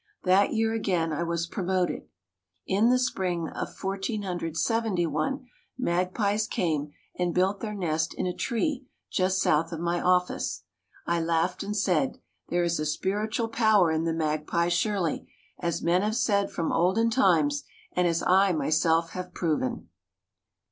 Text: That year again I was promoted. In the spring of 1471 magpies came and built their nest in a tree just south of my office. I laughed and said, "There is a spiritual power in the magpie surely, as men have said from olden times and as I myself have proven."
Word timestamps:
That 0.23 0.51
year 0.51 0.73
again 0.73 1.13
I 1.13 1.21
was 1.21 1.45
promoted. 1.45 2.07
In 2.65 2.89
the 2.89 2.97
spring 2.97 3.47
of 3.49 3.67
1471 3.79 5.47
magpies 5.77 6.47
came 6.47 6.89
and 7.19 7.35
built 7.35 7.59
their 7.59 7.75
nest 7.75 8.15
in 8.15 8.25
a 8.25 8.33
tree 8.33 8.87
just 9.11 9.39
south 9.39 9.71
of 9.71 9.79
my 9.79 10.01
office. 10.01 10.63
I 11.05 11.21
laughed 11.21 11.61
and 11.61 11.77
said, 11.77 12.19
"There 12.49 12.63
is 12.63 12.79
a 12.79 12.85
spiritual 12.87 13.49
power 13.49 13.91
in 13.91 14.05
the 14.05 14.13
magpie 14.15 14.69
surely, 14.69 15.31
as 15.59 15.83
men 15.83 16.01
have 16.01 16.15
said 16.17 16.49
from 16.49 16.71
olden 16.71 17.11
times 17.11 17.63
and 17.93 18.07
as 18.07 18.23
I 18.25 18.53
myself 18.53 19.11
have 19.11 19.35
proven." 19.35 19.87